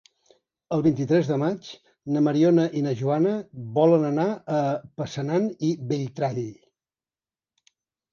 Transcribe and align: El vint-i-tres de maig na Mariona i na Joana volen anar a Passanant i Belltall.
El 0.75 0.83
vint-i-tres 0.85 1.27
de 1.31 1.35
maig 1.41 1.67
na 2.15 2.23
Mariona 2.27 2.63
i 2.79 2.81
na 2.85 2.93
Joana 3.01 3.33
volen 3.75 4.07
anar 4.07 4.25
a 4.61 4.63
Passanant 5.03 5.45
i 5.69 5.71
Belltall. 5.93 6.41